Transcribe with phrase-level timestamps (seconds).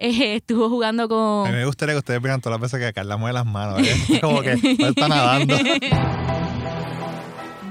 [0.00, 1.50] eh, estuvo jugando A con...
[1.50, 3.80] mí me gustaría que ustedes vean todas las veces que Carla mueve las manos.
[3.86, 4.18] ¿eh?
[4.20, 5.56] Como que no está nadando.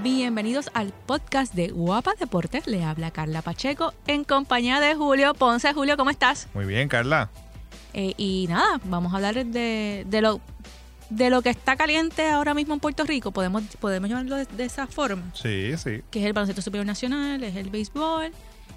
[0.03, 2.67] Bienvenidos al podcast de Guapa Deportes.
[2.67, 5.73] Le habla Carla Pacheco en compañía de Julio Ponce.
[5.73, 6.47] Julio, ¿cómo estás?
[6.53, 7.29] Muy bien, Carla.
[7.93, 10.39] Eh, y nada, vamos a hablar de, de lo
[11.09, 14.63] de lo que está caliente ahora mismo en Puerto Rico, podemos, podemos llamarlo de, de
[14.65, 16.03] esa forma, Sí, sí.
[16.11, 18.31] que es el baloncesto superior nacional, es el béisbol.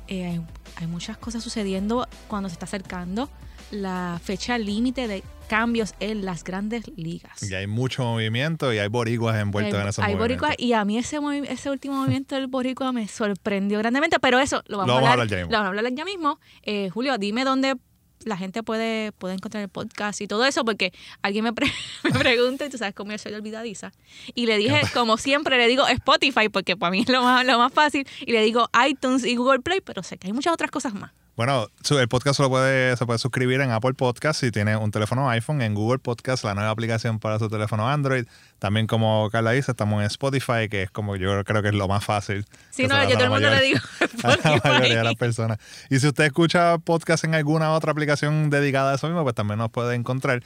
[0.08, 0.40] Eh, hay,
[0.76, 3.28] hay muchas cosas sucediendo cuando se está acercando
[3.70, 7.42] la fecha límite de cambios en las grandes ligas.
[7.42, 10.40] Y hay mucho movimiento y hay boricuas envueltos Hay- en esos hay movimientos.
[10.48, 14.38] boricuas y a mí ese, movi- ese último movimiento del boricua me sorprendió grandemente, pero
[14.40, 15.50] eso lo vamos, Lo vamos a hablar ya mismo.
[15.52, 16.40] lo vamos a hablar ya mismo.
[16.62, 17.76] Eh, Julio, dime dónde
[18.26, 21.72] la gente puede, puede encontrar el podcast y todo eso, porque alguien me, pre-
[22.04, 23.92] me pregunta, y tú sabes cómo yo soy olvidadiza,
[24.34, 27.58] y le dije, como siempre, le digo Spotify, porque para mí es lo más, lo
[27.58, 30.70] más fácil, y le digo iTunes y Google Play, pero sé que hay muchas otras
[30.70, 31.10] cosas más.
[31.34, 34.90] Bueno, el podcast se, lo puede, se puede suscribir en Apple Podcast si tiene un
[34.90, 38.26] teléfono iPhone, en Google Podcast, la nueva aplicación para su teléfono Android.
[38.58, 41.88] También, como Carla dice, estamos en Spotify, que es como yo creo que es lo
[41.88, 42.44] más fácil.
[42.76, 43.80] Que no, yo todo el mundo le digo
[44.24, 45.16] a la mayoría de las Spotify.
[45.16, 45.58] personas.
[45.88, 49.56] Y si usted escucha podcast en alguna otra aplicación dedicada a eso mismo, pues también
[49.58, 50.42] nos puede encontrar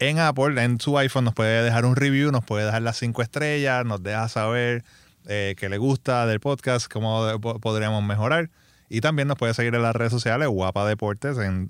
[0.00, 3.22] en Apple, en su iPhone, nos puede dejar un review, nos puede dejar las cinco
[3.22, 4.82] estrellas, nos deja saber
[5.28, 8.50] eh, qué le gusta del podcast, cómo podríamos mejorar.
[8.94, 11.68] Y también nos puede seguir en las redes sociales, Guapa Deportes, en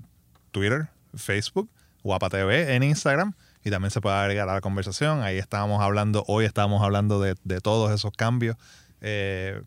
[0.50, 1.70] Twitter, Facebook,
[2.02, 3.32] Guapa TV, en Instagram.
[3.64, 5.22] Y también se puede agregar a la conversación.
[5.22, 8.58] Ahí estábamos hablando, hoy estábamos hablando de, de todos esos cambios
[9.00, 9.62] eh,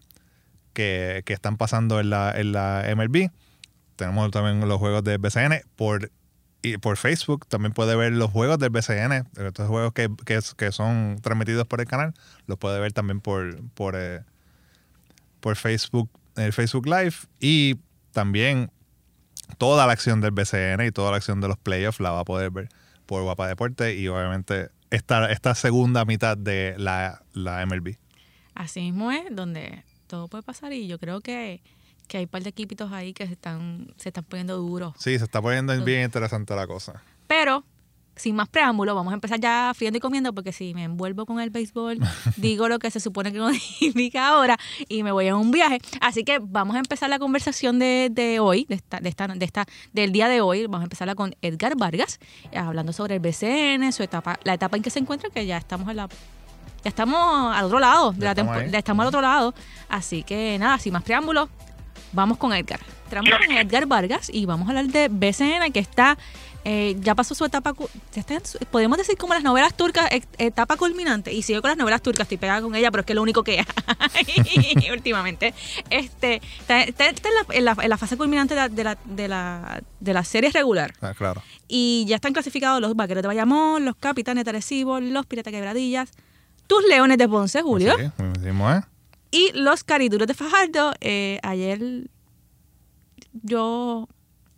[0.73, 3.31] que, que están pasando en la, en la MLB.
[3.95, 6.11] Tenemos también los juegos del BCN por,
[6.61, 7.47] y por Facebook.
[7.47, 9.27] También puede ver los juegos del BCN.
[9.35, 12.13] Estos juegos que, que, que son transmitidos por el canal,
[12.45, 14.21] los puede ver también por, por, eh,
[15.39, 16.07] por Facebook,
[16.37, 17.15] el Facebook Live.
[17.39, 17.75] Y
[18.11, 18.71] también
[19.57, 22.25] toda la acción del BCN y toda la acción de los playoffs la va a
[22.25, 22.69] poder ver
[23.05, 27.95] por Guapa Deporte y obviamente esta, esta segunda mitad de la, la MLB.
[28.53, 31.61] Así mismo es, donde todo puede pasar y yo creo que,
[32.07, 34.93] que hay un par de equipitos ahí que se están, se están poniendo duros.
[34.97, 37.03] Sí, se está poniendo bien interesante la cosa.
[37.27, 37.63] Pero,
[38.17, 41.39] sin más preámbulo, vamos a empezar ya friendo y comiendo porque si me envuelvo con
[41.39, 41.99] el béisbol,
[42.37, 44.57] digo lo que se supone que uno indica ahora
[44.87, 45.79] y me voy a un viaje.
[46.01, 49.45] Así que vamos a empezar la conversación de, de hoy, de esta, de esta, de
[49.45, 50.63] esta, del día de hoy.
[50.63, 52.19] Vamos a empezarla con Edgar Vargas,
[52.51, 55.57] eh, hablando sobre el BCN, su etapa, la etapa en que se encuentra, que ya
[55.57, 56.09] estamos en la
[56.83, 59.53] ya estamos al otro lado, la estamos ya estamos al otro lado.
[59.89, 61.49] Así que nada, sin más preámbulos,
[62.13, 62.79] vamos con Edgar.
[63.05, 66.17] Entramos con Edgar Vargas y vamos a hablar de BCN, que está,
[66.69, 67.73] eh, ya pasó su etapa,
[68.71, 71.31] podemos decir como las novelas turcas, et- etapa culminante.
[71.31, 73.21] Y sigo con las novelas turcas, estoy pegada con ella, pero es que es lo
[73.21, 75.53] único que hay últimamente.
[75.89, 78.83] Este, está, está- está en, la, en la- en la fase culminante de la, de
[78.83, 80.93] la, de la, de la serie regular.
[80.99, 81.41] Ah, claro.
[81.69, 86.09] Y ya están clasificados los vaqueros de Bayamón, los capitanes de Arecibo, los piratas quebradillas,
[86.67, 88.81] tus leones de Ponce, Julio, Sí, mismo, ¿eh?
[89.31, 90.93] y los cariduros de Fajardo.
[90.99, 92.09] Eh, ayer
[93.43, 94.07] yo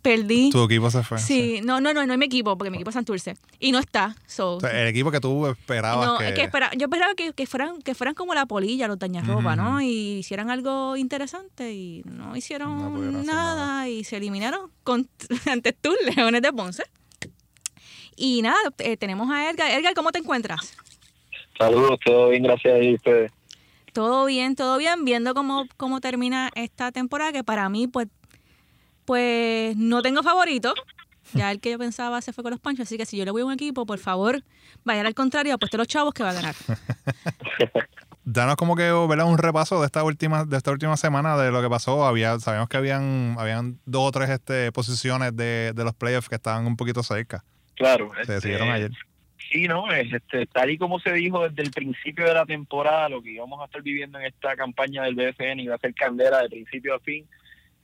[0.02, 0.50] perdí.
[0.50, 1.18] Tu equipo se fue.
[1.18, 3.36] Sí, no, no, no, no es mi equipo, porque mi equipo es Santurce.
[3.58, 4.16] Y no está.
[4.26, 6.28] So, O sea, el equipo que tú esperabas no, que...
[6.28, 9.56] es que espera- yo esperaba que, que fueran que fueran como la polilla, los dañarropa.
[9.56, 9.80] ¿no?
[9.80, 13.88] Y hicieran algo interesante y no hicieron No nada, nada.
[13.88, 15.08] y se eliminaron con,
[15.50, 16.84] ante tus Leones de Ponce.
[18.16, 19.70] Y nada, eh, tenemos a Edgar.
[19.70, 20.74] Edgar, ¿cómo te encuentras?
[21.58, 23.32] Saludos, todo bien, gracias a ustedes.
[23.92, 28.06] Todo bien, todo bien, viendo cómo, cómo termina esta temporada, que para mí, pues,
[29.10, 30.72] pues no tengo favorito.
[31.34, 33.32] Ya el que yo pensaba se fue con los panchos, así que si yo le
[33.32, 34.44] voy a un equipo, por favor,
[34.84, 36.54] vayan al contrario, apuesto a los chavos que va a ganar.
[38.24, 39.26] Danos como que ¿verdad?
[39.26, 42.06] un repaso de esta última de esta última semana de lo que pasó.
[42.06, 46.36] Había sabíamos que habían habían dos o tres este, posiciones de, de los playoffs que
[46.36, 47.42] estaban un poquito cerca.
[47.74, 48.12] Claro.
[48.14, 48.92] Se este, decidieron ayer.
[49.50, 53.08] Sí, no, es, este, tal y como se dijo desde el principio de la temporada,
[53.08, 56.42] lo que íbamos a estar viviendo en esta campaña del BFN iba a ser candela
[56.42, 57.26] de principio a fin.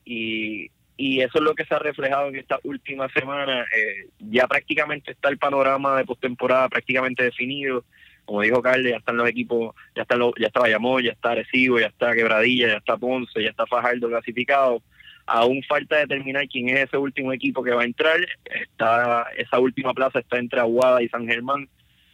[0.04, 3.62] Y, y eso es lo que se ha reflejado en esta última semana.
[3.62, 7.84] Eh, ya prácticamente está el panorama de postemporada prácticamente definido.
[8.24, 11.30] Como dijo Carlos, ya están los equipos, ya está, lo- ya está Bayamón, ya está
[11.30, 14.82] Arecibo, ya está Quebradilla, ya está Ponce, ya está Fajardo clasificado.
[15.26, 18.18] Aún falta determinar quién es ese último equipo que va a entrar.
[18.44, 21.68] Está esa última plaza está entre Aguada y San Germán.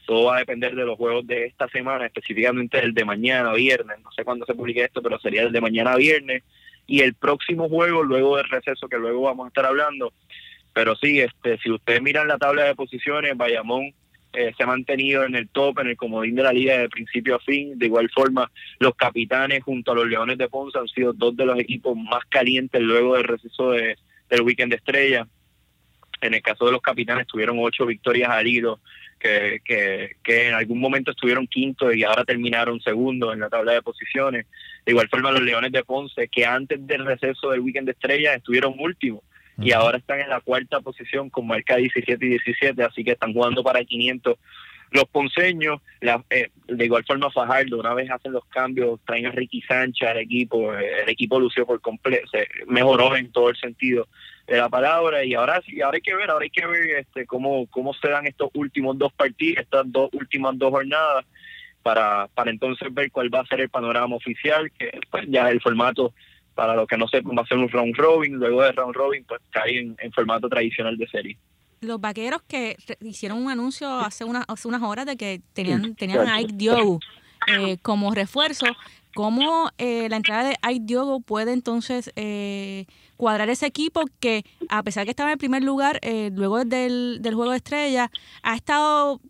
[0.06, 3.98] Todo va a depender de los juegos de esta semana, específicamente el de mañana, viernes.
[4.02, 6.42] No sé cuándo se publique esto, pero sería el de mañana, viernes.
[6.86, 10.12] Y el próximo juego, luego del receso, que luego vamos a estar hablando.
[10.72, 13.92] Pero sí, este, si ustedes miran la tabla de posiciones, Bayamón
[14.32, 17.36] eh, se ha mantenido en el top, en el comodín de la liga de principio
[17.36, 17.78] a fin.
[17.78, 21.44] De igual forma, los capitanes junto a los Leones de Ponce han sido dos de
[21.44, 23.96] los equipos más calientes luego del receso de,
[24.30, 25.26] del weekend estrella.
[26.22, 28.80] En el caso de los capitanes tuvieron ocho victorias al hilo,
[29.18, 33.72] que, que, que en algún momento estuvieron quinto y ahora terminaron segundo en la tabla
[33.72, 34.46] de posiciones.
[34.84, 38.36] De igual forma los Leones de Ponce, que antes del receso del weekend de estrellas
[38.36, 39.22] estuvieron últimos
[39.58, 43.32] y ahora están en la cuarta posición con marca 17 y 17, así que están
[43.32, 44.36] jugando para 500
[44.92, 49.30] los ponceños, la, eh, de igual forma Fajardo, una vez hacen los cambios, traen a
[49.30, 53.56] Ricky Sánchez al equipo, eh, el equipo lució por completo, se mejoró en todo el
[53.56, 54.06] sentido
[54.46, 57.26] de la palabra y ahora sí, ahora hay que ver, ahora hay que ver este
[57.26, 61.24] cómo, cómo se dan estos últimos dos partidos, estas dos últimas dos jornadas,
[61.82, 65.60] para, para entonces ver cuál va a ser el panorama oficial, que pues ya el
[65.60, 66.12] formato
[66.54, 69.24] para los que no sepan va a ser un round robin, luego de round robin
[69.26, 71.38] pues cae en, en formato tradicional de serie.
[71.80, 76.28] Los vaqueros que hicieron un anuncio hace, una, hace unas horas de que tenían, tenían
[76.28, 77.00] a Ike Diogo
[77.48, 78.66] eh, como refuerzo,
[79.14, 82.86] ¿cómo eh, la entrada de Ike Diogo puede entonces eh,
[83.16, 86.00] cuadrar ese equipo que, a pesar que estaba en el primer lugar,
[86.32, 88.10] luego del, del juego de estrella,
[88.42, 89.20] ha estado,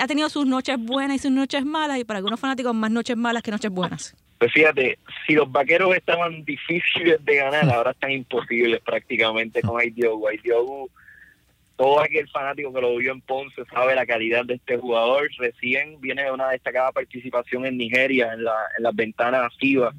[0.00, 3.16] ha tenido sus noches buenas y sus noches malas, y para algunos fanáticos más noches
[3.16, 4.16] malas que noches buenas?
[4.38, 9.94] Pues fíjate, si los vaqueros estaban difíciles de ganar, ahora están imposibles prácticamente con Ike
[9.94, 10.28] Diogo.
[10.28, 10.90] Ike Diogo
[11.76, 15.28] todo aquel fanático que lo vio en Ponce sabe la calidad de este jugador.
[15.38, 19.92] Recién viene de una destacada participación en Nigeria, en, la, en las ventanas FIBA,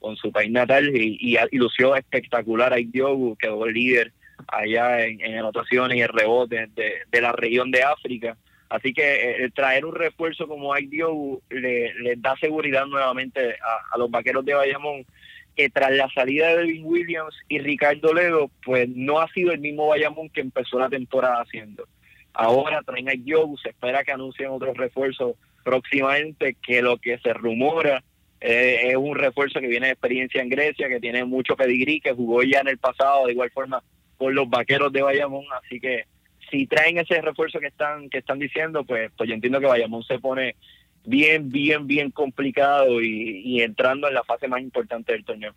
[0.00, 4.12] con su país natal, y, lució espectacular a Diogu, quedó líder
[4.48, 8.36] allá en, anotaciones y en rebotes de, la región de África.
[8.68, 11.04] Así que eh, traer un refuerzo como Ike
[11.50, 13.56] le, le da seguridad nuevamente
[13.92, 15.06] a los vaqueros de Bayamón
[15.54, 19.60] que tras la salida de Devin Williams y Ricardo Ledo, pues no ha sido el
[19.60, 21.86] mismo Bayamón que empezó la temporada haciendo.
[22.32, 27.32] Ahora traen a Yogu, se espera que anuncien otros refuerzos próximamente, que lo que se
[27.32, 28.02] rumora
[28.40, 32.12] eh, es un refuerzo que viene de experiencia en Grecia, que tiene mucho pedigrí, que
[32.12, 33.82] jugó ya en el pasado de igual forma
[34.18, 36.04] con los vaqueros de Bayamón, así que
[36.50, 40.02] si traen ese refuerzo que están que están diciendo, pues, pues yo entiendo que Bayamón
[40.04, 40.56] se pone
[41.04, 45.54] bien, bien, bien complicado y, entrando en la fase más importante del torneo.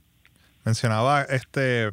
[0.65, 1.89] Mencionaba este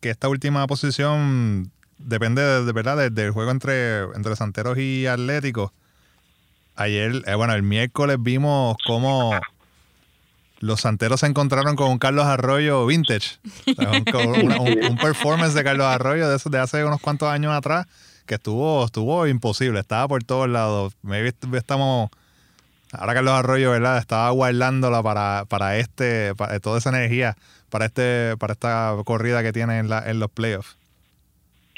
[0.00, 5.72] que esta última posición depende de, verdad del, juego entre, entre Santeros y Atléticos.
[6.76, 9.32] Ayer, eh, bueno, el miércoles vimos cómo
[10.60, 13.38] los Santeros se encontraron con un Carlos Arroyo vintage.
[13.66, 17.86] un, performance de Carlos Arroyo de, de hace unos cuantos años atrás
[18.26, 20.94] que estuvo, estuvo imposible, estaba por todos lados.
[21.02, 22.10] Maybe estamos
[22.92, 23.98] Ahora Carlos Arroyo, ¿verdad?
[23.98, 27.36] Estaba guardándola para, para este, para toda esa energía,
[27.70, 30.78] para este, para esta corrida que tiene en, la, en los playoffs.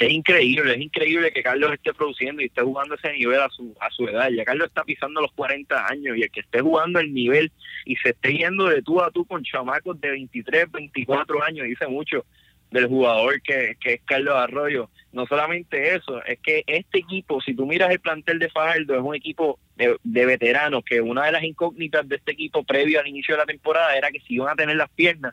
[0.00, 3.76] Es increíble, es increíble que Carlos esté produciendo y esté jugando ese nivel a su,
[3.80, 4.30] a su edad.
[4.30, 7.52] Ya Carlos está pisando los 40 años y el que esté jugando el nivel
[7.84, 11.86] y se esté yendo de tú a tú con chamacos de 23, 24 años, dice
[11.86, 12.24] mucho
[12.70, 14.88] del jugador que, que es Carlos Arroyo.
[15.12, 19.02] No solamente eso, es que este equipo, si tú miras el plantel de Fajardo, es
[19.02, 23.34] un equipo de, veteranos, que una de las incógnitas de este equipo previo al inicio
[23.34, 25.32] de la temporada era que si iban a tener las piernas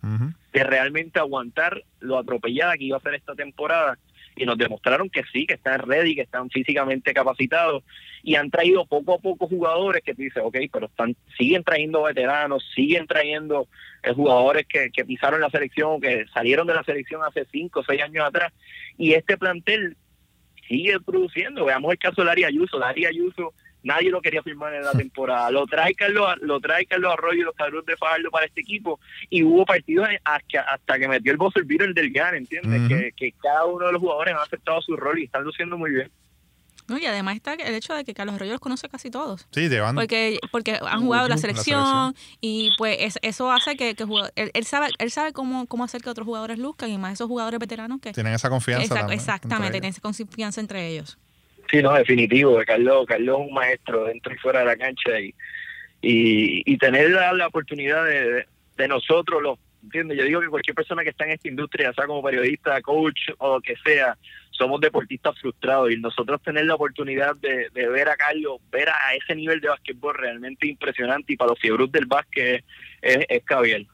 [0.51, 3.99] de realmente aguantar lo atropellada que iba a ser esta temporada
[4.37, 7.83] y nos demostraron que sí, que están ready, que están físicamente capacitados
[8.23, 12.03] y han traído poco a poco jugadores que tú dices, ok, pero están siguen trayendo
[12.03, 13.67] veteranos, siguen trayendo
[14.03, 18.01] eh, jugadores que, pisaron la selección, que salieron de la selección hace cinco o seis
[18.01, 18.53] años atrás
[18.97, 19.97] y este plantel
[20.67, 21.65] sigue produciendo.
[21.65, 22.77] Veamos el caso de Laria Ayuso.
[22.77, 23.53] Laria Ayuso
[23.83, 25.51] nadie lo quería firmar en la temporada.
[25.51, 28.99] Lo trae Carlos, lo trae Carlos Arroyo y los cabros de Fajardo para este equipo
[29.29, 33.13] y hubo partidos hasta, hasta que metió el buzzer beater del GAN, ¿entiendes?
[33.15, 36.11] que, cada uno de los jugadores ha aceptado su rol y están luciendo muy bien.
[36.87, 39.45] No, y además está el hecho de que Carlos Arroyo los conoce casi todos.
[39.51, 43.93] Sí, Porque, porque han jugado la selección, y pues eso hace que,
[44.35, 47.59] él, sabe él sabe cómo, cómo hacer que otros jugadores luzcan y más esos jugadores
[47.59, 48.13] veteranos que...
[48.13, 49.05] Tienen esa confianza.
[49.11, 51.17] exactamente, tienen esa confianza entre ellos.
[51.69, 52.59] Sí, no, definitivo.
[52.65, 55.33] Carlos, Carlos es un maestro dentro y fuera de la cancha y,
[56.01, 58.45] y, tener la, oportunidad de,
[58.77, 60.17] de, nosotros, los, ¿entiendes?
[60.17, 63.55] Yo digo que cualquier persona que está en esta industria, sea como periodista, coach o
[63.55, 64.17] lo que sea,
[64.51, 69.13] somos deportistas frustrados y nosotros tener la oportunidad de, de ver a Carlos, ver a
[69.15, 72.63] ese nivel de básquetbol realmente impresionante y para los fiebros del básquet
[73.01, 73.87] es, es caviel.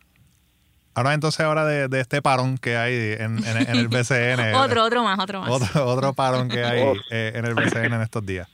[0.96, 4.54] Ahora entonces ahora de, este parón que hay en, el BCN.
[4.56, 5.50] otro, otro más, otro más.
[5.50, 8.48] Otro, otro parón que hay eh, en el BCN en estos días.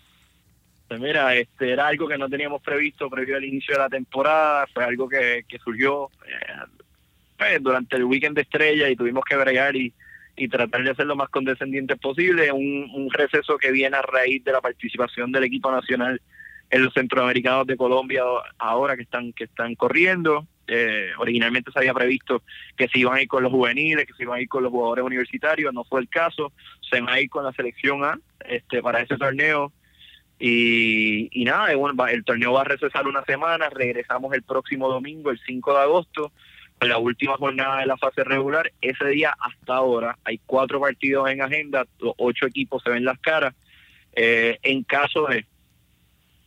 [0.88, 4.65] Pues mira, este era algo que no teníamos previsto previo al inicio de la temporada,
[4.74, 6.79] fue algo que, surgió eh,
[7.38, 9.93] pues, durante el weekend de estrella y tuvimos que bregar y,
[10.36, 14.43] y tratar de ser lo más condescendiente posible, un, un receso que viene a raíz
[14.43, 16.19] de la participación del equipo nacional
[16.72, 18.24] en los centroamericanos de Colombia
[18.58, 22.44] ahora que están que están corriendo eh, originalmente se había previsto
[22.78, 24.72] que se iban a ir con los juveniles, que se iban a ir con los
[24.72, 26.54] jugadores universitarios, no fue el caso,
[26.90, 29.74] se va a ir con la selección A este, para ese torneo.
[30.40, 35.74] Y, nada, el torneo va a recesar una semana, regresamos el próximo domingo, el 5
[35.74, 36.32] de agosto,
[36.80, 38.72] la última jornada de la fase regular.
[38.80, 43.20] Ese día hasta ahora hay cuatro partidos en agenda, los ocho equipos se ven las
[43.20, 43.54] caras.
[44.14, 45.46] Eh, en caso de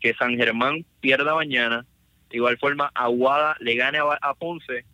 [0.00, 1.84] que San Germán pierda mañana,
[2.32, 4.86] de igual forma Aguada le gane a, Ponce,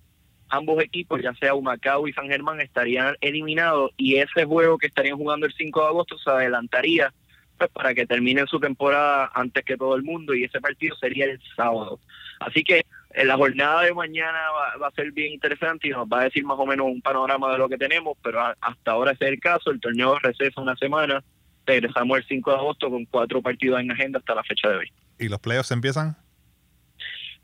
[0.49, 5.17] ambos equipos, ya sea Humacao y San Germán, estarían eliminados y ese juego que estarían
[5.17, 7.15] jugando el 5 de agosto se adelantaría
[7.57, 11.27] pues, para que terminen su temporada antes que todo el mundo y ese partido sería
[11.27, 12.01] el sábado.
[12.41, 14.39] Así que en la jornada de mañana
[14.81, 17.53] va, a ser bien interesante y nos va a decir más o menos un panorama
[17.53, 20.75] de lo que tenemos, pero hasta ahora ese es el caso, el torneo recesa una
[20.75, 21.23] semana,
[21.67, 24.93] regresamos el 5 de agosto con cuatro partidos en agenda hasta la fecha de hoy.
[25.21, 26.17] ¿Y los playoffs empiezan?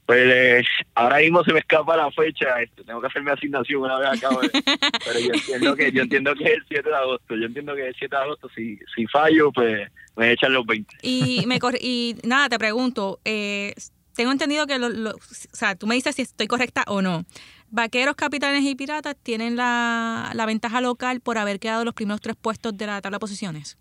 [0.06, 3.98] Pues ahora mismo se me escapa la fecha, este, tengo que hacer mi asignación una
[3.98, 4.40] vez acabo
[5.04, 7.82] pero yo entiendo que yo entiendo que es el 7 de agosto, yo entiendo que
[7.82, 10.96] es el 7 de agosto, si, si fallo pues me echan los 20.
[11.02, 13.74] Y, me y nada, te pregunto, eh,
[14.14, 15.14] tengo entendido que, o
[15.52, 17.24] sea, tú me dices si estoy correcta o no.
[17.70, 22.36] Vaqueros, Capitanes y Piratas tienen la, la ventaja local por haber quedado los primeros tres
[22.36, 23.78] puestos de la tabla de posiciones.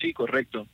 [0.00, 0.66] Sí, correcto.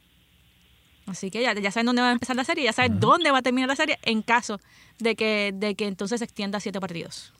[1.06, 3.38] Así que ya, ya saben dónde va a empezar la serie, ya saben dónde va
[3.38, 4.60] a terminar la serie en caso
[4.98, 7.32] de que, de que entonces se extienda a siete partidos.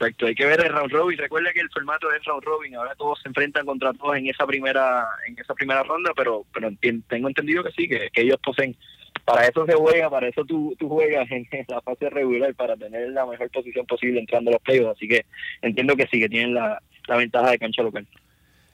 [0.00, 1.18] Exacto, hay que ver el round robin.
[1.18, 2.76] Recuerda que el formato es round robin.
[2.76, 6.70] Ahora todos se enfrentan contra todos en esa primera en esa primera ronda, pero pero
[7.08, 8.76] tengo entendido que sí, que, ellos poseen.
[9.24, 13.08] Para eso se juega, para eso tú, tú juegas en la fase regular, para tener
[13.10, 14.96] la mejor posición posible entrando a los playoffs.
[14.96, 15.26] Así que
[15.62, 18.06] entiendo que sí, que tienen la, la ventaja de cancha local.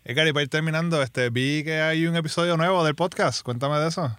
[0.06, 3.42] Edgar, y para ir terminando, este, vi que hay un episodio nuevo del podcast.
[3.42, 4.14] Cuéntame de eso.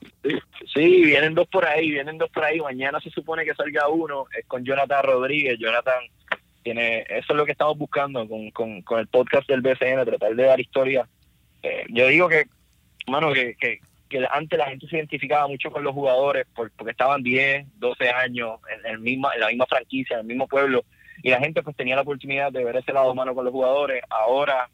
[0.74, 2.60] Sí, vienen dos por ahí, vienen dos por ahí.
[2.60, 5.60] Mañana se supone que salga uno, es con Jonathan Rodríguez.
[5.60, 6.00] Jonathan
[6.64, 10.34] tiene, eso es lo que estamos buscando con, con, con el podcast del BCN, tratar
[10.34, 11.08] de dar historia.
[11.62, 12.46] Eh, yo digo que,
[13.06, 13.78] mano, que, que,
[14.10, 18.60] que, antes la gente se identificaba mucho con los jugadores porque estaban 10, 12 años
[18.76, 20.84] en, el misma, en la misma franquicia, en el mismo pueblo,
[21.22, 24.02] y la gente pues tenía la oportunidad de ver ese lado humano con los jugadores.
[24.10, 24.68] Ahora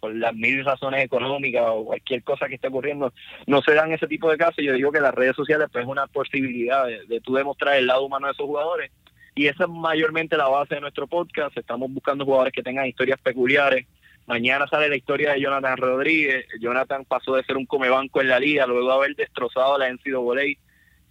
[0.00, 3.12] por las mil razones económicas o cualquier cosa que esté ocurriendo,
[3.46, 4.64] no se dan ese tipo de casos.
[4.64, 7.86] Yo digo que las redes sociales pues es una posibilidad de, de tú demostrar el
[7.86, 8.90] lado humano de esos jugadores
[9.38, 11.56] y esa es mayormente la base de nuestro podcast.
[11.56, 13.86] Estamos buscando jugadores que tengan historias peculiares.
[14.26, 16.44] Mañana sale la historia de Jonathan Rodríguez.
[16.58, 20.58] Jonathan pasó de ser un comebanco en la liga luego de haber destrozado la NCAA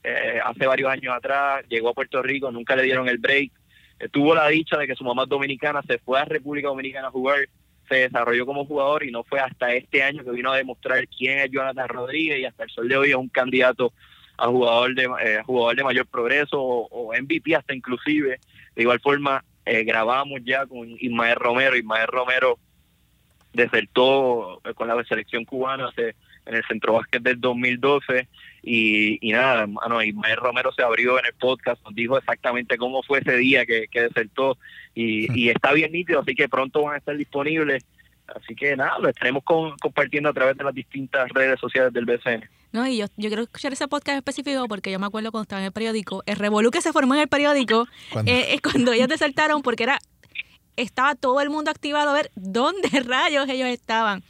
[0.04, 1.64] eh, hace varios años atrás.
[1.70, 3.54] Llegó a Puerto Rico, nunca le dieron el break.
[3.98, 7.12] Eh, tuvo la dicha de que su mamá dominicana se fue a República Dominicana a
[7.12, 7.48] jugar
[7.88, 11.40] se desarrolló como jugador y no fue hasta este año que vino a demostrar quién
[11.40, 13.94] es Jonathan Rodríguez y hasta el sol de hoy es un candidato
[14.38, 18.40] a jugador de eh, jugador de mayor progreso o, MVP hasta inclusive.
[18.76, 21.76] De igual forma, eh, grabamos ya con Ismael Romero.
[21.76, 22.60] Ismael Romero
[23.54, 26.16] desertó eh, con la selección cubana hace,
[26.48, 28.28] en el centro básquet del 2012
[28.64, 33.04] y, y nada, hermano, Ismael Romero se abrió en el podcast, nos dijo exactamente cómo
[33.04, 34.58] fue ese día que, que desertó
[34.94, 37.86] y, y está bien nítido, así que pronto van a estar disponibles.
[38.28, 42.44] Así que nada, lo estaremos compartiendo a través de las distintas redes sociales del BCN.
[42.74, 45.62] No, y yo, yo quiero escuchar ese podcast específico porque yo me acuerdo cuando estaba
[45.62, 47.88] en el periódico, el revolú que se formó en el periódico
[48.26, 50.00] eh, es cuando ellos desertaron porque era
[50.78, 54.24] estaba todo el mundo activado a ver dónde rayos ellos estaban.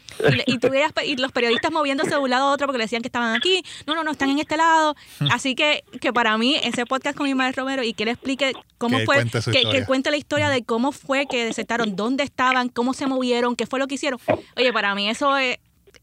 [0.47, 3.03] Y, tú veías y los periodistas moviéndose de un lado a otro porque le decían
[3.03, 3.63] que estaban aquí.
[3.85, 4.95] No, no, no, están en este lado.
[5.31, 8.97] Así que, que para mí, ese podcast con Ismael Romero y que él explique cómo
[9.05, 13.05] fue, que, que, cuente la historia de cómo fue que desertaron, dónde estaban, cómo se
[13.05, 14.19] movieron, qué fue lo que hicieron.
[14.55, 15.57] Oye, para mí eso es,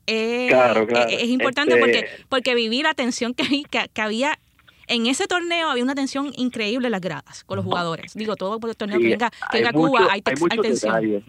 [0.06, 4.38] es, importante porque, este porque viví la tensión que, que, que había
[4.86, 8.14] en ese torneo había una tensión increíble en las gradas con los jugadores.
[8.14, 10.94] Digo, todo por el torneo que venga, que Cuba, hay, hay, tensión.
[10.94, 11.24] Detalles,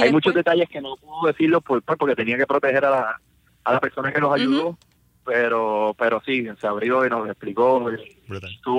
[0.00, 3.20] hay muchos detalles que no puedo decirlo por, porque tenía que proteger a la,
[3.64, 4.78] a la persona que nos ayudó.
[5.24, 7.90] Pero pero sí, se abrió y nos explicó.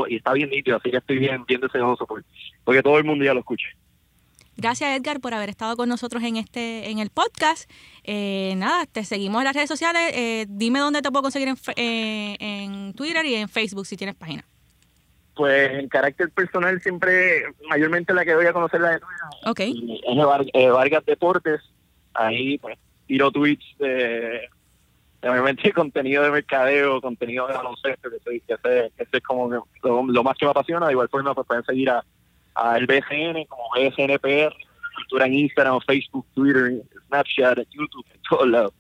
[0.08, 2.26] Y, está bien nítido, así que estoy bien, bien deseoso porque,
[2.64, 3.68] porque todo el mundo ya lo escuche.
[4.58, 7.70] Gracias Edgar por haber estado con nosotros en este en el podcast.
[8.04, 10.12] Eh, nada, te seguimos en las redes sociales.
[10.16, 14.16] Eh, dime dónde te puedo conseguir en, eh, en Twitter y en Facebook si tienes
[14.16, 14.44] página.
[15.36, 19.28] Pues en carácter personal siempre, mayormente la que voy a conocer la de Twitter.
[19.46, 19.60] Ok.
[20.54, 21.62] Es Vargas Deportes.
[22.16, 24.50] Ahí pues tiro tweets de,
[25.22, 30.36] obviamente contenido de mercadeo, contenido de baloncesto, que, soy, que, ese, es como lo, más
[30.36, 30.88] que me apasiona.
[30.88, 32.04] De igual forma pues pueden seguir a
[32.58, 34.54] al BCN como BCNPR,
[34.96, 38.74] cultura en Instagram, Facebook, Twitter, Snapchat, YouTube, en todos lados.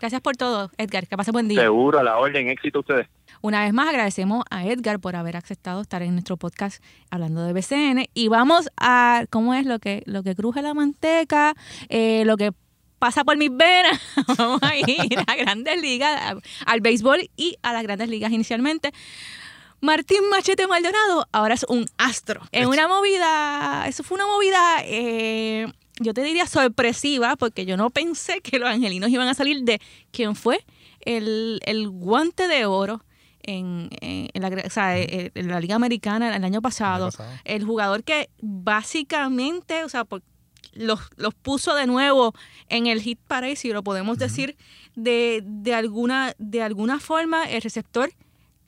[0.00, 1.06] Gracias por todo, Edgar.
[1.08, 1.60] Que pase buen día.
[1.60, 2.48] Seguro, a la orden.
[2.48, 3.08] Éxito a ustedes.
[3.40, 7.52] Una vez más agradecemos a Edgar por haber aceptado estar en nuestro podcast hablando de
[7.52, 11.54] BCN y vamos a cómo es lo que lo que cruje la manteca,
[11.88, 12.52] eh, lo que
[12.98, 14.00] pasa por mis venas.
[14.38, 16.36] Vamos a ir a grandes ligas,
[16.66, 18.92] al béisbol y a las grandes ligas inicialmente.
[19.80, 22.42] Martín Machete Maldonado ahora es un astro.
[22.52, 25.66] En una movida, eso fue una movida, eh,
[26.00, 29.80] yo te diría sorpresiva, porque yo no pensé que los angelinos iban a salir de
[30.10, 30.64] quién fue
[31.00, 33.04] el, el guante de oro
[33.42, 37.06] en, en- en la, o sea, en- en la Liga Americana el año pasado.
[37.06, 37.30] pasado.
[37.44, 40.22] El jugador que básicamente, o sea, por-
[40.74, 42.34] los, los puso de nuevo
[42.68, 44.56] en el hit parade, si lo podemos decir,
[44.94, 48.12] de, de, alguna, de alguna forma, el receptor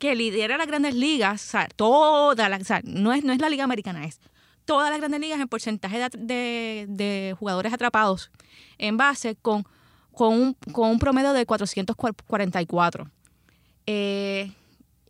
[0.00, 3.62] que lidera las grandes ligas, o sea, toda la, no es, no es la liga
[3.62, 4.18] americana, es
[4.64, 8.30] todas las grandes ligas en porcentaje de, de- jugadores atrapados
[8.78, 9.64] en base con,
[10.12, 13.10] con, un, con un promedio de 444.
[13.86, 14.52] Eh,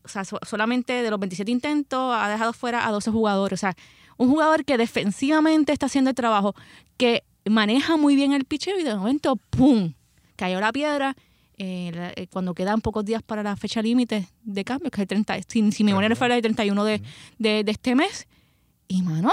[0.05, 3.59] o sea, so- solamente de los 27 intentos ha dejado fuera a 12 jugadores.
[3.59, 3.75] O sea,
[4.17, 6.55] un jugador que defensivamente está haciendo el trabajo,
[6.97, 9.95] que maneja muy bien el picheo y de momento, ¡pum!
[10.37, 11.17] Cayó la piedra.
[11.63, 15.03] Eh, la- eh, cuando quedan pocos días para la fecha límite de cambio, que es
[15.03, 17.03] el 30, si, si mi memoria no falla, el 31 de,
[17.39, 18.27] de, de este mes.
[18.89, 19.31] Y, mano,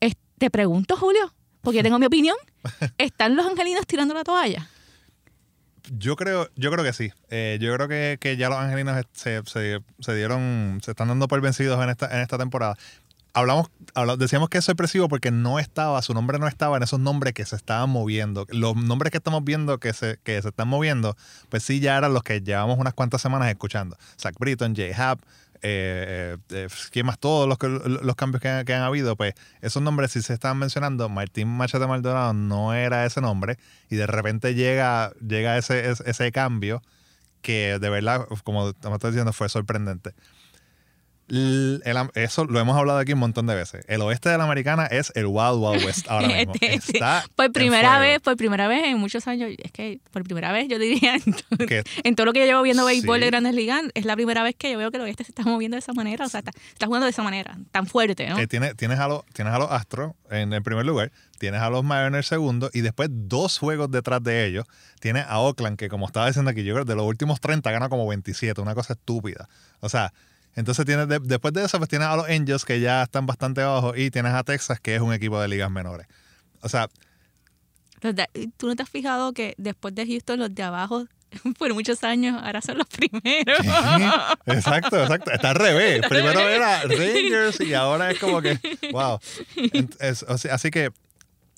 [0.00, 1.32] es- te pregunto, Julio,
[1.62, 2.36] porque yo tengo mi opinión,
[2.98, 4.68] ¿están los angelinos tirando la toalla?
[5.96, 7.10] Yo creo, yo creo que sí.
[7.30, 11.28] Eh, yo creo que, que ya los angelinos se, se- se dieron, se están dando
[11.28, 12.76] por vencidos en esta, en esta temporada.
[13.34, 16.98] Hablamos, habla- decíamos que es sorpresivo porque no estaba, su nombre no estaba en esos
[16.98, 18.46] nombres que se estaban moviendo.
[18.50, 21.16] Los nombres que estamos viendo que se, que se están moviendo,
[21.48, 23.96] pues sí ya eran los que llevamos unas cuantas semanas escuchando.
[24.20, 25.20] Zach Britton, Jay Happ,
[25.62, 27.18] eh, eh, eh, ¿quién más?
[27.18, 27.58] Todos los,
[28.02, 31.08] los cambios que, han- que han habido, pues esos nombres sí se estaban mencionando.
[31.08, 33.58] Martín Machete Maldonado no era ese nombre
[33.90, 36.82] y de repente llega, llega ese, ese, ese cambio
[37.42, 40.12] que de verdad, como estamos diciendo, fue sorprendente.
[41.28, 41.82] El
[42.14, 43.84] eso lo hemos hablado aquí un montón de veces.
[43.88, 46.52] El oeste de la americana es el Wild Wild West ahora mismo.
[46.54, 50.00] Este, este, Está por en primera vez, por primera vez en muchos años, es que
[50.10, 52.84] por primera vez yo diría en, to- Que- en todo lo que yo llevo viendo
[52.84, 53.20] béisbol Sí.
[53.24, 55.42] de grandes ligas, es la primera vez que yo veo que el oeste se está
[55.42, 58.38] moviendo de esa manera, o sea, está, está jugando de esa manera, tan fuerte, ¿no?
[58.38, 61.68] Eh, tiene- tienes, a los, tienes a los Astros en el primer lugar, tienes a
[61.70, 64.64] los Mariners segundo y después dos juegos detrás de ellos
[65.00, 67.70] tienes a Oakland que como estaba diciendo aquí, yo creo que de los últimos 30
[67.70, 69.48] gana como 27, una cosa estúpida.
[69.80, 70.12] O sea,
[70.58, 73.62] entonces tienes de- después de eso pues tienes a los Angels que ya están bastante
[73.62, 76.06] abajo y tienes a Texas que es un equipo de ligas menores.
[76.60, 76.88] O sea,
[78.56, 81.06] ¿Tú no te has fijado que después de Houston los de abajo
[81.58, 83.58] por muchos años ahora son los primeros?
[84.46, 85.30] exacto, exacto.
[85.32, 86.02] Está al revés.
[86.08, 88.58] Primero era Rangers y ahora es como que,
[88.92, 89.18] wow.
[89.98, 90.90] Es- así que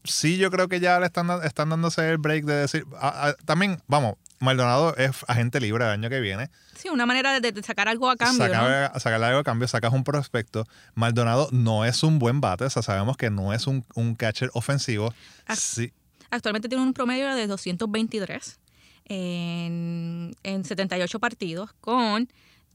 [0.05, 1.27] sí, yo creo que ya le están,
[1.69, 2.85] dándose el break de decir.
[2.99, 6.51] a- a- también, vamos, Maldonado es agente libre el año que viene.
[6.75, 8.53] Sí, una manera de, de sacar algo a cambio, ¿no?
[8.99, 10.67] Sacar- algo a cambio, sacas un prospecto.
[10.95, 14.51] Maldonado no es un buen bate, o sea, sabemos que no es un, un catcher
[14.55, 15.13] ofensivo.
[15.47, 15.55] Ah.
[15.57, 15.93] Sí,
[16.33, 18.59] Actualmente tiene un promedio de 223
[19.07, 22.29] en, en 78 partidos con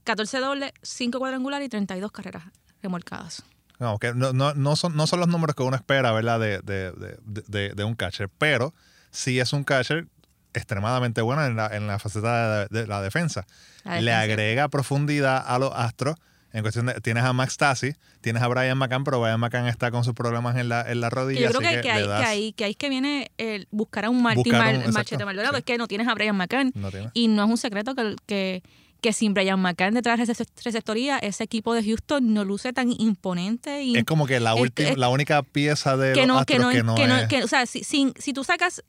[0.04, 2.44] 14 dobles, 5 cuadrangulares y 32 carreras
[2.82, 3.42] remolcadas.
[3.78, 6.38] No, que no, no, no son, no son los números que uno espera, ¿verdad?
[6.40, 8.72] De, de, de, de- de un catcher, pero
[9.10, 10.06] sí es un catcher
[10.56, 13.46] extremadamente bueno en la, en la faceta de, de la defensa.
[13.84, 16.16] La Le agrega profundidad a los Astros.
[16.52, 17.92] En cuestión de, tienes a Max Tassi,
[18.22, 21.10] tienes a Brian McCann, pero Brian McCann está con sus problemas en la, en la
[21.10, 21.50] rodilla.
[21.50, 24.10] yo creo así que, ahí, que, ahí, que ahí es que viene el buscar a
[24.10, 25.52] un Martín exacto, Machete Maldonado.
[25.54, 25.58] sí.
[25.58, 26.72] Es que no tienes a Brian McCann.
[26.74, 26.88] No.
[27.12, 28.62] Y no es un secreto que, que,
[29.02, 32.90] que sin Brian McCann detrás de esa receptoría, ese equipo de Houston no luce tan
[32.90, 36.38] imponente y Es como que la, es- última, la única pieza de que los no,
[36.38, 37.44] Astros que no, que no, es...
[37.44, 38.82] o sea, si, si, si tú sacas,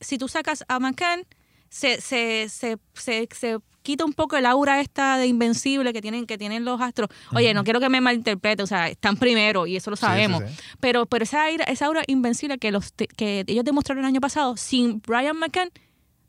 [0.00, 1.24] si tú sacas a McCann,
[1.68, 6.26] se, se, se, se, se quita un poco el aura esta de invencible que tienen,
[6.26, 7.08] que tienen los astros.
[7.32, 10.06] Oye, no quiero que me malinterprete, o sea, están primero y eso lo Sí, sí,
[10.06, 10.42] sabemos.
[10.46, 10.54] sí.
[10.80, 14.56] Pero, pero esa, aura, esa aura invencible que los que ellos demostraron el año pasado,
[14.56, 15.70] sin Brian McCann,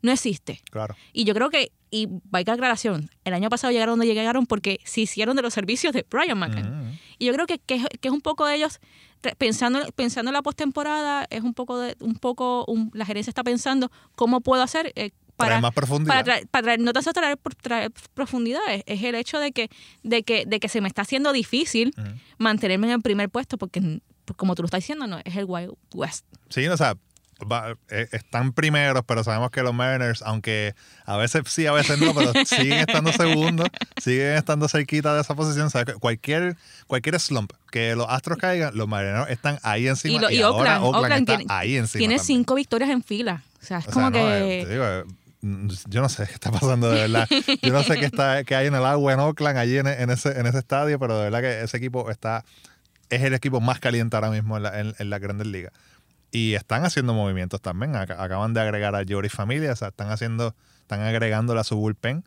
[0.00, 0.60] no existe.
[0.70, 0.96] Claro.
[1.12, 5.02] Y yo creo que, y vaya aclaración, el año pasado llegaron donde llegaron porque se
[5.02, 6.86] hicieron de los servicios de Brian McCann.
[6.88, 6.98] Ujú.
[7.18, 8.80] Y yo creo que, que, es- que es un poco de ellos
[9.38, 13.44] pensando pensando en la postemporada, es un poco de un poco un- la gerencia está
[13.44, 16.12] pensando cómo puedo hacer eh, para Traer más profundidad.
[16.14, 19.38] para traer, para traer- no tan solo traer, por- traer profundidad, es, es el hecho
[19.38, 19.70] de que
[20.02, 21.94] de que de que se me está haciendo difícil
[22.38, 23.80] mantenerme en el primer puesto porque
[24.24, 26.24] pues, como tú lo estás diciendo, no es el Wild West.
[26.48, 26.96] Sí, o sea,
[27.50, 30.74] va- eh, están primeros, pero sabemos que los Mariners, aunque
[31.04, 33.68] a veces sí, a veces no, pero siguen estando segundos,
[34.02, 35.66] siguen estando cerquita de esa posición.
[35.66, 40.14] O sea, cualquier, cualquier slump que los Astros caigan, los Marineros están ahí encima.
[40.14, 41.98] Y, lo- y ahora Oakland, Oakland está tiene, ahí encima.
[42.00, 42.26] tiene también.
[42.38, 43.42] cinco victorias en fila.
[43.62, 45.04] O sea, es O sea, como no, que eh, te digo, eh,
[45.88, 47.28] yo no sé qué está pasando de verdad.
[47.62, 50.10] Yo no sé qué está qué hay en el agua en Oakland, allí en, en
[50.10, 52.44] ese, en ese estadio, pero de verdad que ese equipo está
[53.10, 55.72] es el equipo más caliente ahora mismo en la, en, en la Grandes Ligas.
[56.32, 57.92] Y están haciendo movimientos también.
[57.92, 61.76] Ac- Acaban de agregar a Jory Familia, o sea, están haciendo, están agregándole a su
[61.76, 62.24] bullpen.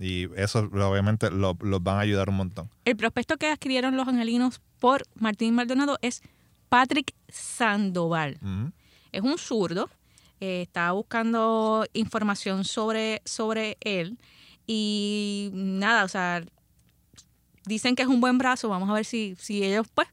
[0.00, 2.70] Y eso obviamente lo- los van a ayudar un montón.
[2.84, 6.22] El prospecto que adquirieron los angelinos por Martín Maldonado es
[6.68, 8.38] Patrick Sandoval.
[8.42, 8.72] Ujú.
[9.12, 9.88] Es un zurdo.
[10.44, 14.18] eh, estaba buscando información sobre, sobre él.
[14.66, 16.42] Y nada, o sea,
[17.64, 18.68] dicen que es un buen brazo.
[18.68, 20.08] Vamos a ver si, si ellos, pues,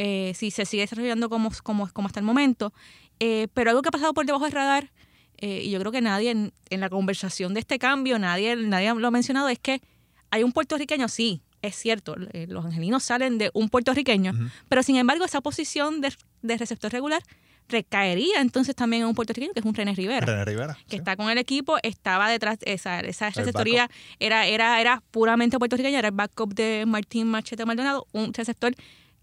[0.00, 2.72] eh, si se sigue desarrollando como, como, como hasta el momento.
[3.18, 4.92] Eh, pero algo que ha pasado por debajo del radar,
[5.38, 8.94] eh, y yo creo que nadie en, en la conversación de este cambio, nadie, nadie
[8.94, 9.82] lo ha mencionado, es que
[10.30, 14.44] hay un puertorriqueño, sí, es cierto, eh, los angelinos salen de un puertorriqueño, Ujú.
[14.68, 17.20] pero sin embargo esa posición de, de receptor regular
[17.68, 20.74] recaería entonces también en un puertorriqueño que es un René Rivera René Rivera.
[20.86, 20.96] que sí.
[20.96, 26.08] está con el equipo, estaba detrás, esa, esa receptoría era, era, era puramente puertorriqueña, era
[26.08, 28.74] el backup de Martín Machete Maldonado, un receptor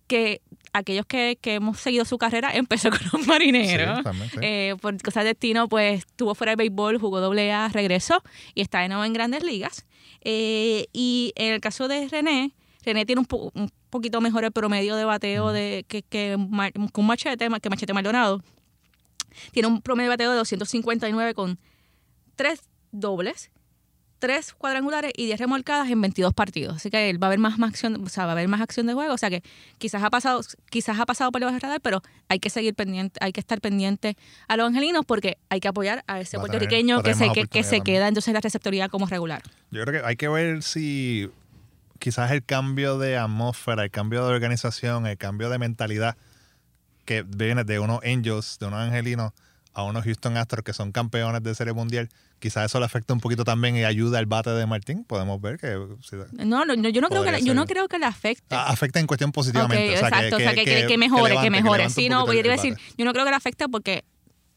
[0.08, 0.42] que
[0.74, 3.98] aquellos que, que hemos seguido su carrera empezó con los marineros.
[4.00, 4.38] Sí, también, sí.
[4.42, 8.22] Eh, por cosas de destino, pues estuvo fuera del béisbol, jugó doble A, regresó
[8.54, 9.86] y está de nuevo en grandes ligas.
[10.22, 12.52] Eh, y en el caso de René,
[12.84, 16.38] René tiene un, po- un poquito mejor el promedio de bateo de, que, que,
[16.94, 18.44] que machete, que Machete Maldonado.
[19.52, 21.60] Tiene un promedio de bateo de 259 con
[22.36, 23.52] tres dobles,
[24.20, 26.78] tres cuadrangulares y 10 remolcadas en 22 partidos.
[26.78, 28.62] Así que él va a haber más, más acción, o sea, va a haber más
[28.62, 29.14] acción de juego.
[29.14, 29.44] O sea que
[29.78, 33.32] quizás ha pasado, quizás ha pasado por del radar, pero hay que seguir pendiente, hay
[33.34, 36.60] que estar pendiente a los angelinos porque hay que apoyar a ese Va a tener-
[36.60, 39.44] puertorriqueño que se, que, que se queda entonces en la receptoría como regular.
[39.72, 41.30] Yo creo que hay que ver si
[42.00, 46.18] quizás el cambio de atmósfera, el cambio de organización, el cambio de mentalidad
[47.06, 49.32] que viene de unos Angels, de unos Angelinos,
[49.76, 52.10] a unos Houston Astros que son campeones de Serie Mundial,
[52.40, 55.04] quizás eso le afecta un poquito también y ayuda al bate de Martín.
[55.04, 55.78] Podemos ver que
[56.46, 58.56] No, no, yo no creo que yo no creo que le afecte.
[58.56, 59.90] a- afecta en cuestión positivamente.
[59.90, 61.90] Ok, o sea, exacto, o sea, que, que, que mejore, que, levante, mejore.
[61.90, 64.06] Sí, no, iba a decir, yo no creo que le afecte porque,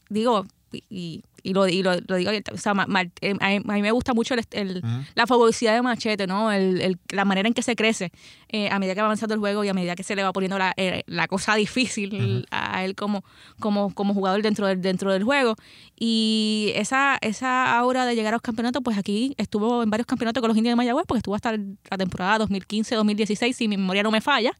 [0.09, 3.81] digo, y, y, y lo, y lo, lo digo o sea, Ma- eh, a, mí,
[3.81, 4.83] me gusta mucho el, el-
[5.15, 6.51] la fogosidad de Machete, ¿no?
[6.51, 8.11] El, el- la manera en que se crece
[8.49, 10.31] eh, a medida que va avanzando el juego y a medida que se le va
[10.33, 13.23] poniendo la, eh, la cosa difícil a él como,
[13.59, 15.55] como, como jugador dentro del, dentro del juego.
[15.97, 20.41] Y esa, esa aura de llegar a los campeonatos, pues aquí estuvo en varios campeonatos
[20.41, 24.11] con los indios de Mayagüez, porque estuvo hasta la temporada 2015-2016, si mi memoria no
[24.11, 24.51] me falla.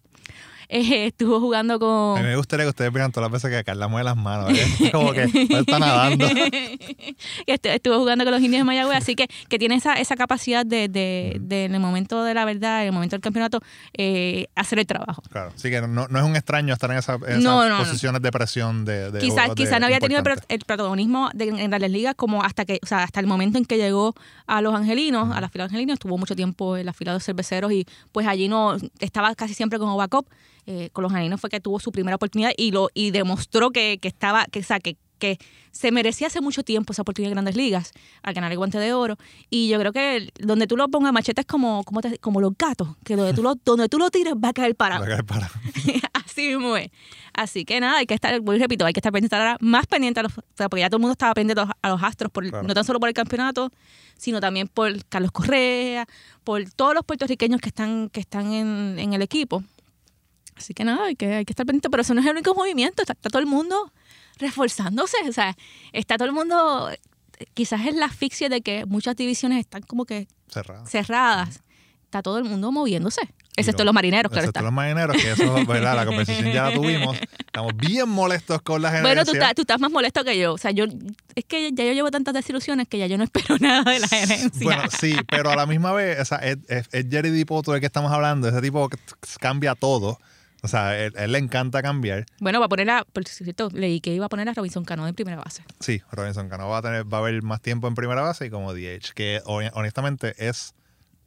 [0.71, 2.21] Eh, estuvo jugando A con...
[2.21, 4.51] mí me gustaría que ustedes vieran todas las veces que Carla mueve las manos.
[4.51, 4.89] ¿eh?
[4.91, 6.27] Como que no está nadando.
[7.47, 10.87] estuvo jugando con los indios de Mayagüez, así que, que tiene esa, esa capacidad de,
[10.87, 13.61] de, de, en el momento de la verdad, en el momento del campeonato,
[13.97, 15.21] eh, hacer el trabajo.
[15.31, 17.79] Claro, sí que no, no es un extraño estar en, esa- en esas No, no,
[17.79, 17.83] no.
[17.83, 21.81] posiciones de presión de, de Quizás quizá no había tenido el, protagonismo de- en las
[21.89, 24.13] ligas como hasta que, o sea, hasta el momento en que llegó
[24.45, 27.11] a los angelinos, a la fila de los angelinos, estuvo mucho tiempo en la fila
[27.13, 30.27] de los cerveceros y pues allí no estaba casi siempre como backup.
[30.71, 33.97] Eh, con los angelinos fue que tuvo su primera oportunidad y lo y demostró que,
[33.99, 35.39] que estaba, que, o sea, que, que
[35.71, 38.93] se merecía hace mucho tiempo esa oportunidad en grandes ligas al ganar el guante de
[38.93, 39.17] oro.
[39.49, 42.53] Y yo creo que donde tú lo pongas machete es como, como, te- como los
[42.55, 45.01] gatos, que donde tú lo, donde tú lo tires va a caer parado.
[45.01, 45.49] Va a caer para-
[46.13, 46.91] Así mismo es.
[47.33, 49.87] Así que nada, hay que estar, vuelvo y repito, hay que estar pendiente ahora más
[49.87, 51.89] pendiente a los, o sea, porque ya todo el mundo estaba pendiente a los, a
[51.89, 52.67] los astros, por, Claro.
[52.67, 53.71] no tan solo por el campeonato,
[54.17, 56.05] sino también por Carlos Correa,
[56.43, 59.63] por todos los puertorriqueños que están, que están en, en el equipo.
[60.59, 62.53] Así que nada, hay que, hay que estar pendiente, pero eso no es el único
[62.53, 63.91] movimiento, está, está todo el mundo
[64.37, 65.55] reforzándose, o sea,
[65.93, 66.89] está todo el mundo,
[67.53, 70.27] quizás es la asfixia de que muchas divisiones están como que
[70.87, 71.61] cerradas,
[72.03, 73.21] está todo el mundo moviéndose,
[73.55, 74.63] excepto lo- los marineros, claro Excepto está.
[74.63, 75.95] los marineros, que eso, ¿verdad?
[75.95, 77.17] La conversación ya la tuvimos.
[77.39, 79.09] Estamos bien molestos con la gerencia.
[79.13, 80.53] Bueno, tú estás, tú estás más molesto que yo.
[80.53, 80.85] O sea, yo
[81.35, 84.07] es que ya yo llevo tantas desilusiones que ya yo no espero nada de la
[84.07, 84.63] gerencia.
[84.63, 87.81] Bueno, sí, pero a la misma vez, o sea, es, es- es Jerry Dipoto del
[87.81, 88.89] que estamos hablando, ese tipo
[89.39, 90.19] cambia todo.
[90.61, 92.25] O sea, él, él le encanta cambiar.
[92.39, 95.07] Bueno, va a poner a, por cierto, leí que iba a poner a Robinson Cano
[95.07, 95.63] en primera base.
[95.79, 98.49] Sí, Robinson Cano va a tener, va a haber más tiempo en primera base y
[98.49, 100.73] como DH, que hon- honestamente es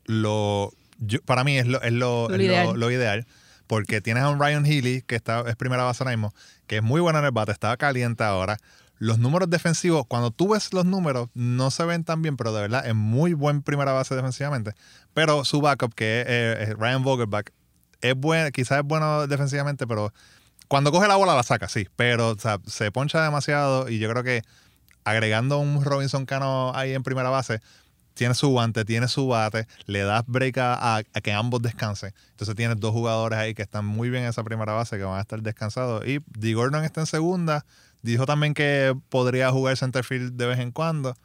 [0.04, 2.78] lo, yo- para mí es lo, es lo, Lo es ideal.
[2.78, 3.26] lo ideal,
[3.66, 6.34] porque tienes a un Ryan Healy que está, es primera base ahora mismo,
[6.66, 8.58] que es muy bueno en el bate, está caliente ahora.
[8.98, 12.60] Los números defensivos, cuando tú ves los números, no se ven tan bien, pero de
[12.60, 14.72] verdad es muy buen primera base defensivamente.
[15.12, 17.46] Pero su backup, que es, eh, es Ryan Vogelbach,
[18.02, 20.12] es bueno, quizás es bueno defensivamente, pero
[20.68, 21.88] cuando coge la bola la saca, sí.
[21.96, 24.42] Pero o sea, se poncha demasiado y yo creo que
[25.04, 27.60] agregando un Robinson Cano ahí en primera base,
[28.14, 32.12] tiene su guante, tiene su bate, le das break a, que ambos descansen.
[32.30, 35.18] Entonces tienes dos jugadores ahí que están muy bien en esa primera base, que van
[35.18, 36.06] a estar descansados.
[36.06, 36.54] Y D.
[36.54, 37.64] Gordon está en segunda.
[38.02, 41.16] Dijo también que podría jugar centerfield de vez en cuando.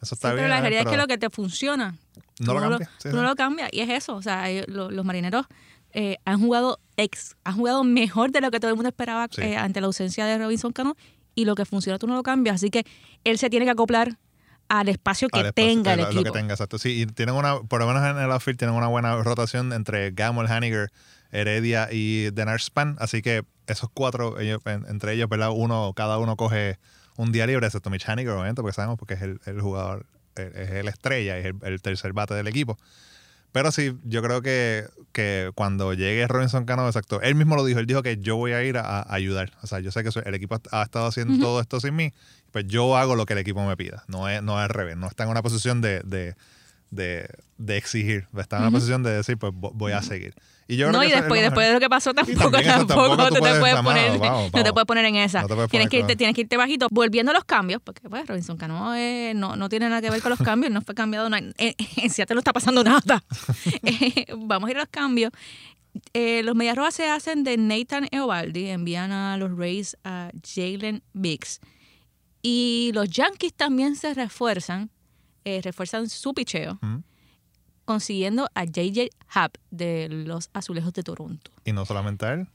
[0.00, 0.44] Eso está Sí, bien.
[0.44, 0.60] pero la ¿eh?
[0.62, 1.94] realidad es que lo que te funciona,
[2.40, 2.86] no lo cambia.
[2.98, 3.16] Sí, tú sí.
[3.16, 3.68] no lo cambias.
[3.72, 4.16] Y es eso.
[4.16, 5.46] O sea, los marineros
[5.92, 9.42] eh, han jugado ex, han jugado mejor de lo que todo el mundo esperaba Sí.
[9.42, 10.96] eh, ante la ausencia de Robinson Cano.
[11.34, 12.56] y lo que funciona tú no lo cambias.
[12.56, 12.84] Así que
[13.24, 14.18] él se tiene que acoplar
[14.68, 16.20] al espacio que Al espacio, tenga el lo- equipo.
[16.24, 16.78] Lo que tenga, exacto.
[16.78, 20.10] Sí, y tienen una, por lo menos en el outfield tienen una buena rotación entre
[20.10, 20.90] Gamble, Haniger,
[21.30, 22.96] Heredia y Denar Span.
[22.98, 25.50] Así que esos cuatro, ellos, en- entre ellos, ¿verdad?
[25.54, 26.78] Uno, cada uno coge
[27.16, 30.04] un día libre, excepto Mitch Haniger, obviamente, porque sabemos porque es el, el jugador,
[30.36, 32.76] eh, es el estrella, es el, el tercer bate del equipo.
[33.52, 37.78] Pero sí, yo creo que, que cuando llegue Robinson Cano, exacto, él mismo lo dijo,
[37.78, 39.52] él dijo que yo voy a ir a, a ayudar.
[39.62, 42.12] O sea, yo sé que el equipo ha estado haciendo todo esto sin mí,
[42.50, 44.04] pues yo hago lo que el equipo me pida.
[44.08, 46.34] No es, no es al revés, no está en una posición de, de,
[46.92, 47.26] de,
[47.58, 50.34] de exigir, está en una posición de decir, pues vo- voy a seguir.
[50.68, 54.16] Y yo no, y después, después de lo que pasó, tampoco, tampoco, te puedes poner,
[54.18, 54.72] vamos, no te vamos.
[54.72, 55.42] puedes poner en esa.
[55.42, 56.86] No te puedes tienes, poner que irte, tienes que irte bajito.
[56.90, 60.22] Volviendo a los cambios, porque pues Robinson Cano eh, no, no tiene nada que ver
[60.22, 61.28] con los cambios, no fue cambiado.
[61.28, 63.24] No, en, en Seattle no está pasando nada.
[63.82, 65.32] Eh, vamos a ir a los cambios.
[66.14, 71.02] Eh, los Medias Rojas se hacen de Nathan Eovaldi, envían a los Rays a Jalen
[71.12, 71.60] Biggs.
[72.42, 74.90] Y los Yankees también se refuerzan,
[75.44, 76.78] eh, refuerzan su picheo,
[77.84, 81.50] consiguiendo a JJ Happ de los Azulejos de Toronto.
[81.64, 82.46] Y no solamente a él,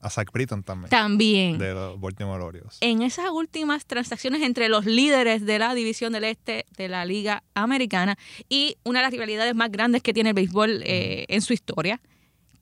[0.00, 1.58] a Zach Britton también, También.
[1.58, 2.76] de los Baltimore Orioles.
[2.82, 7.42] En esas últimas transacciones entre los líderes de la división del este de la Liga
[7.54, 8.18] Americana
[8.50, 12.00] y una de las rivalidades más grandes que tiene el béisbol eh, en su historia,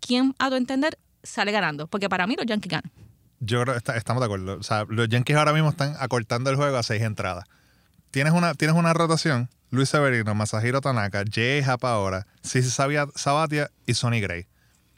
[0.01, 1.89] ¿quién, a tu entender, sale ganando?
[1.89, 2.93] Porque para mí los Yankees ganan.
[3.41, 4.57] Yo creo que está- estamos de acuerdo.
[4.59, 7.45] O sea, los Yankees ahora mismo están acortando el juego a seis entradas.
[8.13, 13.71] Tienes una, tienes una rotación, Luis Severino, Masahiro Tanaka, Jay Happ ahora, Sisi Sabia- Sabatia
[13.87, 14.47] y Sonny Gray.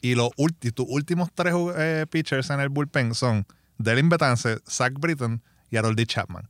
[0.03, 0.31] Y los
[0.75, 3.47] tus últimos tres eh, pitchers en el bullpen son
[3.79, 6.49] Delin Betance, Zach Britton y Harold Chapman.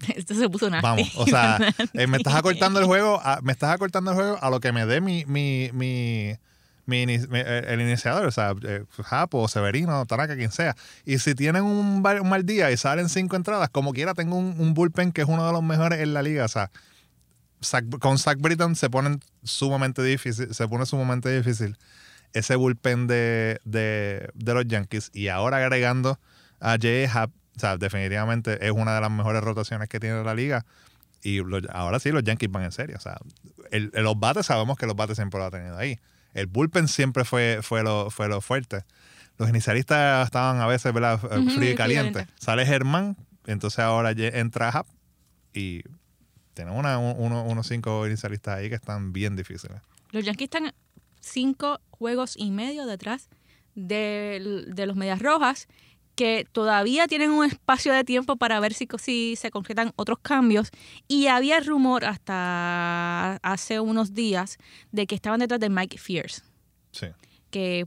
[0.14, 0.82] Esto se puso nasty.
[0.82, 1.58] Vamos, o sea,
[1.94, 4.72] eh, me estás acortando el juego, a, me estás acortando el juego a lo que
[4.72, 6.34] me dé mi, mi, mi,
[6.92, 10.74] eh, el iniciador, o sea, eh, Japo, Severino, Tanaka, quien sea.
[11.04, 14.36] Y si tienen un, mal- un mal día y salen cinco entradas, como quiera, tengo
[14.36, 16.70] un, un bullpen que es uno de los mejores en la liga, o sea,
[17.62, 21.76] Zach- con Zach Britton se ponen sumamente difícil, se pone sumamente difícil
[22.32, 26.18] ese bullpen de, de, de los Yankees y ahora agregando
[26.60, 30.34] a Jay Happ, o sea, definitivamente es una de las mejores rotaciones que tiene la
[30.34, 30.64] liga
[31.22, 33.18] y los- ahora sí los Yankees van en serio, o sea,
[33.70, 35.98] el- los bates sabemos que los bates siempre lo ha tenido ahí.
[36.32, 38.84] El bullpen siempre fue, fue, lo, fue lo fuerte.
[39.36, 41.18] Los inicialistas estaban a veces ¿verdad?
[41.50, 42.26] Frío y caliente.
[42.38, 44.86] Sale Germán, entonces ahora entra Happ
[45.52, 45.82] y
[46.54, 49.80] tienen una, un- uno- unos cinco inicialistas ahí que están bien difíciles.
[50.12, 50.72] Los Yankees están
[51.20, 53.28] cinco juegos y medio detrás
[53.74, 55.68] del- de, los Medias Rojas,
[56.16, 60.70] que todavía tienen un espacio de tiempo para ver si, si se concretan otros cambios.
[61.08, 64.58] Y había rumor hasta hace unos días
[64.92, 66.42] de que estaban detrás de Mike Fierce,
[66.92, 67.06] Sí.
[67.50, 67.86] que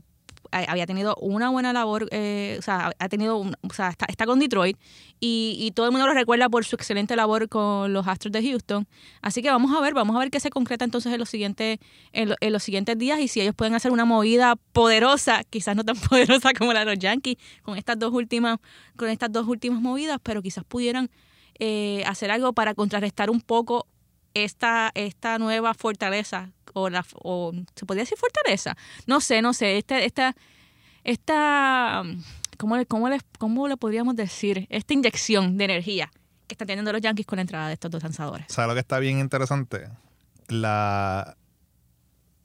[0.68, 4.38] había tenido una buena labor, eh, o sea, ha tenido, un- o sea, está, con
[4.38, 4.76] Detroit
[5.20, 8.42] y, y todo el mundo lo recuerda por su excelente labor con los Astros de
[8.42, 8.86] Houston.
[9.22, 11.78] Así que vamos a ver, vamos a ver qué se concreta entonces en los siguientes,
[12.12, 15.76] en, lo- en los siguientes días y si ellos pueden hacer una movida poderosa, quizás
[15.76, 18.58] no tan poderosa como la de los Yankees, con estas dos últimas,
[18.96, 21.10] con estas dos últimas movidas, pero quizás pudieran
[21.58, 23.86] eh, hacer algo para contrarrestar un poco
[24.34, 29.78] esta, esta nueva fortaleza, o, la, o se podría decir fortaleza, no sé, no sé,
[29.78, 30.36] esta, esta,
[31.02, 32.02] esta
[32.58, 34.66] ¿cómo, le, cómo, le, ¿cómo le podríamos decir?
[34.68, 36.10] Esta inyección de energía
[36.46, 38.46] que están teniendo los Yankees con la entrada de estos dos lanzadores.
[38.48, 39.88] ¿Sabes lo que está bien interesante?
[40.48, 41.36] La,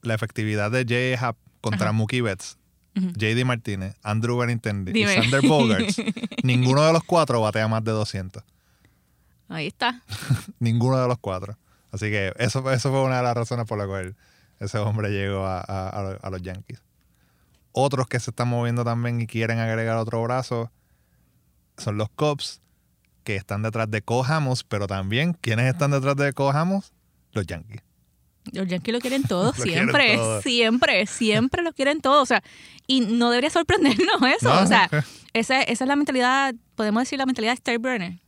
[0.02, 1.94] la efectividad de Jay Happ contra Ajá.
[1.94, 2.58] Mookie Betts.
[2.96, 5.06] JD Martínez, Andrew Benintendi y.
[5.06, 6.02] Sander Bogarts.
[6.44, 8.44] ninguno de los cuatro batea más de 200.
[9.48, 10.02] Ahí está.
[10.60, 11.58] Ninguno de los cuatro.
[11.92, 14.16] Así que eso, eso fue una de las razones por la cual
[14.60, 16.82] ese hombre llegó a, a- a lo- a los Yankees.
[17.72, 20.72] Otros que se están moviendo también y quieren agregar otro brazo
[21.78, 22.62] son los Cubs,
[23.24, 26.92] que están detrás de Cojamos, pero también, ¿quiénes están detrás de Cojamos?
[27.32, 27.82] Los Yankees.
[28.52, 30.42] Los Yankees lo quieren todo, Lo quieren siempre, todo.
[30.42, 32.22] siempre, siempre lo quieren todo.
[32.22, 32.42] O sea,
[32.88, 34.54] y no debería sorprendernos eso.
[34.54, 34.62] No.
[34.62, 34.90] O sea,
[35.34, 38.20] esa, esa es la mentalidad, podemos decir la mentalidad de Steinbrenner.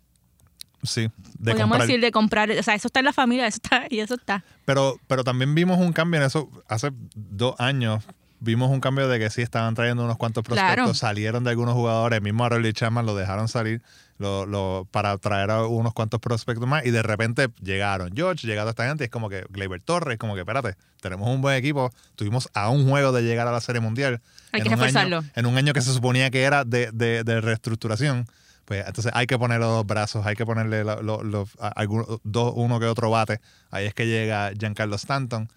[0.84, 1.10] Sí, de
[1.52, 1.82] Podríamos comprar.
[1.82, 4.44] decir de comprar, o sea, eso está en la familia, eso está, y eso está.
[4.66, 6.50] Pero, pero también vimos un cambio en eso.
[6.68, 8.04] Hace dos años
[8.40, 10.74] vimos un cambio de que sí estaban trayendo unos cuantos prospectos.
[10.76, 10.94] Claro.
[10.96, 12.18] Salieron de algunos jugadores.
[12.18, 13.82] El mismo Harold Chapman lo dejaron salir
[14.18, 16.84] lo, lo- para traer a unos cuantos prospectos más.
[16.86, 19.04] Y de repente llegaron George, llegaron esta gente.
[19.04, 21.92] Y es como que Gleyber Torres, como que espérate, tenemos un buen equipo.
[22.16, 24.22] Tuvimos a un juego de llegar a la Serie Mundial.
[24.52, 25.24] Hay en que un año- reforzarlo.
[25.36, 28.26] en un año que se suponía que era de, de- de reestructuración.
[28.72, 32.06] Pues entonces hay que ponerle los brazos, hay que ponerle lo- lo- los- a- algún-
[32.24, 33.42] dos, uno que otro bate.
[33.70, 35.50] Ahí es que llega Giancarlo Stanton.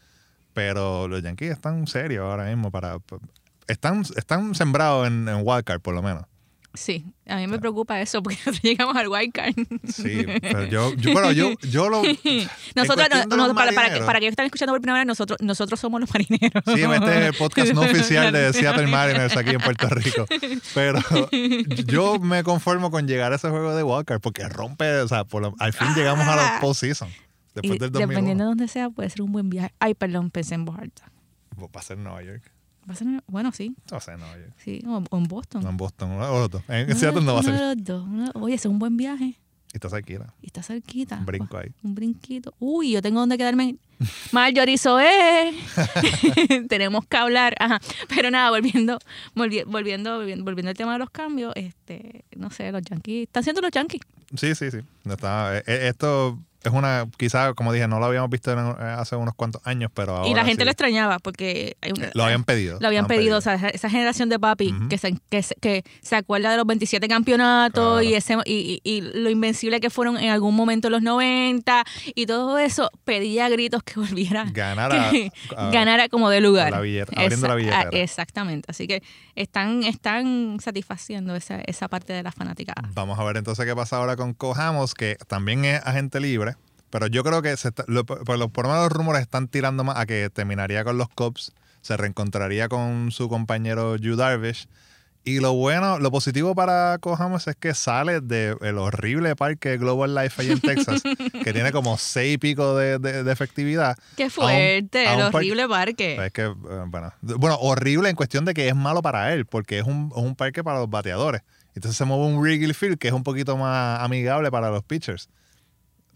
[0.52, 2.98] Pero los Yankees están serios ahora mismo para.
[2.98, 3.18] pa-
[3.68, 6.24] Están, están sembrados en, en Wildcard, por lo menos.
[6.76, 9.54] Sí, a mí me preocupa eso porque nosotros llegamos al wild card.
[9.88, 12.02] Sí, pero yo, yo, bueno, yo, yo lo.
[12.74, 16.00] Nosotros, no, para, para, que, para que están escuchando por primera vez, nosotros, nosotros somos
[16.00, 16.62] los marineros.
[16.66, 20.26] Sí, este es el podcast no oficial de Seattle Mariners aquí en Puerto Rico.
[20.74, 20.98] Pero
[21.86, 25.42] yo me conformo con llegar a ese juego de Walker porque rompe, o sea, por
[25.42, 27.08] lo- al fin llegamos a la postseason.
[27.54, 28.38] Después Y del dependiendo 2001.
[28.42, 29.72] de donde sea, puede ser un buen viaje.
[29.78, 31.10] Ay, perdón, pensé en voz alta.
[31.56, 32.50] Va a ser Nueva York.
[32.88, 34.52] Va a ser- bueno, sí, Va a ser Nueva York.
[34.56, 35.62] sí, o, o en Boston.
[35.62, 36.62] No en Boston, o los dos.
[36.68, 37.54] En Uno Seattle no va a ser.
[37.60, 39.38] los dos, uno- oye, ese es un buen viaje.
[39.72, 40.32] Y está cerquita.
[40.40, 41.16] Y está cerquita.
[41.18, 41.68] Un brinco ahí.
[41.82, 42.54] Un brinquito.
[42.60, 43.74] Uy, yo tengo donde quedarme.
[44.30, 45.52] Marjorie Soe.
[46.68, 47.54] Tenemos que hablar.
[47.58, 47.80] Ajá.
[48.08, 48.98] Pero nada, volviendo,
[49.34, 53.24] volvi- volviendo, volviendo, volviendo al tema de los cambios, este, no sé, los Yankees.
[53.24, 54.00] Están siendo los Yankees.
[54.36, 54.78] Sí, sí, sí.
[55.04, 58.58] No está, eh, eh, esto es una, quizás, como dije, no lo habíamos visto en-
[58.58, 60.64] eh, hace unos cuantos años, pero ahora y la gente sí.
[60.64, 62.78] lo extrañaba porque hay una- Lo habían pedido.
[62.80, 65.84] Lo habían pedido, o sea, esa- esa generación de papi que, se, que, se, que
[66.00, 68.02] se acuerda de los 27 campeonatos Claro.
[68.02, 72.26] y, ese, y, y- y lo invencible que fueron en algún momento los 90 y
[72.26, 74.46] todo eso, pedía a gritos que volviera.
[74.52, 76.70] Ganar a- que a- ganara como de lugar.
[76.72, 77.80] la billeta- abriendo la billetera.
[77.92, 78.66] ah, exactamente.
[78.70, 79.02] Así que
[79.34, 82.88] están, están satisfaciendo esa, esa parte de la fanaticada.
[82.94, 86.53] Vamos a ver entonces qué pasa ahora con Cojamos, que también es agente libre,
[86.94, 89.48] pero yo creo que se está- lo- por, lo, por lo menos los rumores están
[89.48, 91.50] tirando más a que terminaría con los Cubs,
[91.82, 94.68] se reencontraría con su compañero Yu Darvish.
[95.26, 100.40] Y lo bueno, lo positivo para Cojamos es que sale del horrible parque Global Life
[100.42, 101.02] ahí en Texas,
[101.42, 103.96] que tiene como seis y pico de, de- de efectividad.
[104.16, 106.26] Qué fuerte, a un el parque- horrible parque.
[106.26, 106.52] Es que, eh,
[106.86, 110.22] bueno, bueno, horrible en cuestión de que es malo para él, porque es un, es
[110.22, 111.40] un parque para los bateadores.
[111.74, 115.28] Entonces se mueve un Wrigley Field que es un poquito más amigable para los pitchers,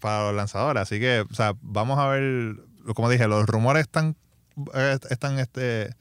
[0.00, 0.82] para los lanzadores.
[0.82, 2.56] Así que, o sea, vamos a ver,
[2.94, 4.16] como dije, los rumores están,
[5.10, 5.94] están este,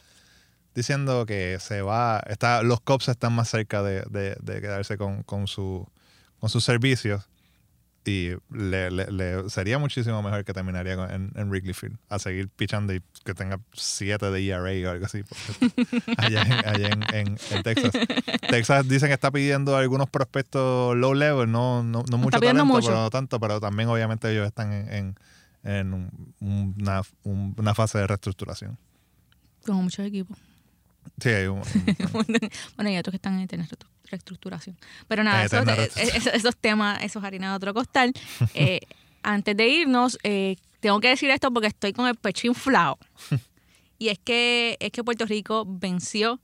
[0.76, 5.24] diciendo que se va, está, los Cubs están más cerca de, de- de quedarse con,
[5.24, 5.88] con, su,
[6.40, 7.28] con sus servicios.
[8.10, 12.48] Y le, le- le- sería muchísimo mejor que terminaría en, en Wrigley Field a seguir
[12.48, 15.24] pichando y que tenga 7 de ERA o algo así.
[16.18, 17.04] allá en, allá en-
[17.52, 17.92] en- Texas.
[18.50, 22.88] Texas dicen que está pidiendo algunos prospectos low level, no, no, no mucho talento, mucho.
[22.88, 25.16] pero no tanto, pero también obviamente ellos están en, en-
[25.64, 26.34] en un-
[26.78, 28.78] una, un- una fase de reestructuración.
[29.66, 30.38] Como muchos equipos.
[31.20, 31.62] Sí, hay un,
[32.78, 34.78] bueno, y otros que están en eterna reestru- reestructuración.
[35.08, 35.66] Pero nada, esos,
[35.98, 38.14] eh, esos- esos temas, esos harina de otro costal.
[38.54, 38.80] Eh,
[39.24, 42.98] antes de irnos, eh, tengo que decir esto porque estoy con el pecho inflado.
[44.00, 46.40] Y es que, es que Puerto Rico venció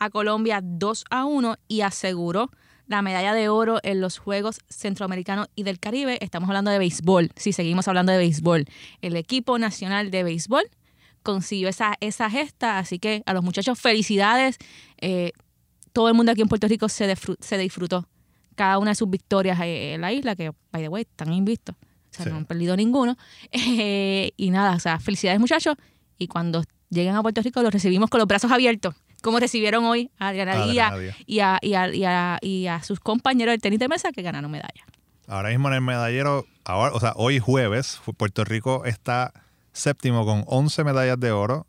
[0.00, 2.50] a Colombia 2 a 1 y aseguró
[2.88, 6.18] la medalla de oro en los Juegos Centroamericanos y del Caribe.
[6.20, 8.64] Estamos hablando de béisbol, si seguimos hablando de béisbol.
[9.00, 10.64] El equipo nacional de béisbol
[11.22, 14.56] consiguió esa, esa gesta, así que a los muchachos felicidades.
[15.00, 15.30] Eh,
[15.98, 18.06] todo el mundo aquí en Puerto Rico se, disfru- se disfrutó
[18.54, 21.74] cada una de sus victorias eh, en la isla, que, by the way, están invictos.
[21.74, 21.78] O
[22.12, 22.30] sea, Sí.
[22.30, 23.16] no han perdido ninguno.
[23.52, 25.74] Eh, y nada, o sea, felicidades muchachos.
[26.16, 30.10] Y cuando lleguen a Puerto Rico los recibimos con los brazos abiertos, como recibieron hoy
[30.20, 30.66] a Díaz.
[31.26, 34.22] y a, y, a, y, a, y a sus compañeros del tenis de mesa que
[34.22, 34.84] ganaron medalla.
[35.26, 39.32] Ahora mismo en el medallero, ahora, o sea, hoy jueves, Puerto Rico está
[39.72, 41.66] séptimo con 11 medallas de oro,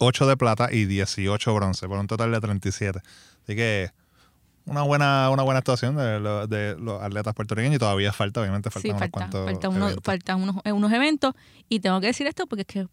[0.00, 3.00] 8 de plata y 18 bronce, por un total de 37.
[3.44, 3.90] Así que
[4.64, 8.70] una buena, una buena actuación de, lo- de los atletas puertorriqueños y todavía falta, obviamente,
[8.70, 10.04] faltan sí, unos falta, cuantos falta uno- eventos.
[10.04, 11.34] faltan unos, eh, unos eventos.
[11.68, 12.86] Y tengo que decir esto porque es que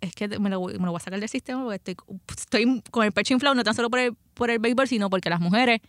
[0.00, 1.96] es que me lo, voy- me lo voy a sacar del sistema porque estoy,
[2.36, 5.28] estoy con el pecho inflado, no tan solo por el, por el béisbol, sino porque
[5.30, 5.80] las mujeres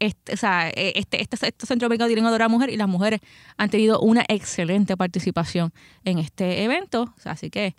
[0.00, 3.20] este, o sea, eh, este, este, estos centroamericanos tienen adorada mujer y las mujeres
[3.56, 5.72] han tenido una excelente participación
[6.04, 7.14] en este evento.
[7.16, 7.76] O sea, así que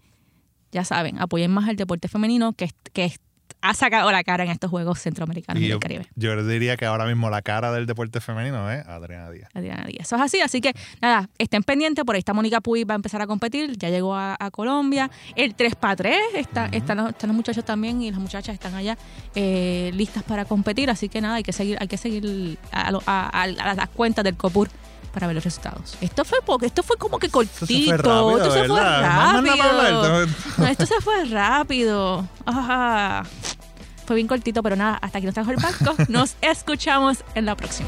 [0.73, 3.13] ya saben, apoyen más el deporte femenino que, que
[3.61, 6.05] ha sacado la cara en estos Juegos Centroamericanos y, Y yo, Caribe.
[6.15, 9.49] yo diría que ahora mismo la cara del deporte femenino es Adriana Díaz.
[9.53, 10.01] Adriana Díaz.
[10.07, 12.97] Eso es así, así que nada, estén pendientes, por ahí está Mónica Puy, va a
[12.97, 15.09] empezar a competir, ya llegó a, a Colombia.
[15.35, 18.75] El 3 para 3, está, están, los, están los muchachos también y las muchachas están
[18.75, 18.97] allá
[19.33, 23.29] eh, listas para competir, así que nada, hay que seguir, hay que seguir a- a-
[23.43, 24.69] a las cuentas del COPUR
[25.13, 25.95] para ver los resultados.
[26.01, 27.65] Esto fue poco, esto fue como que cortito,
[28.37, 30.23] Esto se fue rápido,
[30.67, 31.25] esto se fue rápido.
[31.25, 32.27] fue rápido.
[32.45, 33.23] Ajá.
[34.05, 35.95] Fue bien cortito, pero nada, hasta aquí nos trajo el barco.
[36.09, 37.87] Nos escuchamos en la próxima.